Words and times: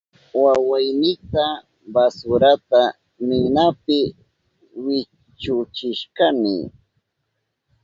Wawaynita 0.43 1.45
wasurata 1.95 2.81
ninapi 3.27 3.99
wichuchishkani. 4.83 6.57